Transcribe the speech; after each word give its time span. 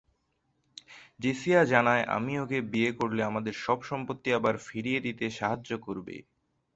জেসিয়া 1.19 1.61
জানায় 1.71 2.03
আমি 2.17 2.33
ওকে 2.39 2.59
বিয়ে 2.71 2.91
করলে 2.99 3.21
আমাদের 3.25 3.53
সব 3.65 3.79
সম্পত্তি 3.89 4.29
আবার 4.37 4.55
ফিরিয়ে 4.67 4.99
দিতে 5.05 5.25
সাহায্য 5.39 5.71
করবে। 5.85 6.15